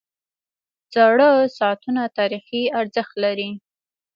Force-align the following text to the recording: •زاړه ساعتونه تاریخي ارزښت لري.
•زاړه 0.93 1.29
ساعتونه 1.57 2.01
تاریخي 2.17 2.61
ارزښت 2.79 3.13
لري. 3.23 3.49